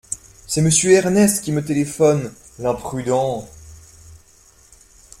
[0.47, 3.47] C’est monsieur Ernest qui me téléphone, l’imprudent!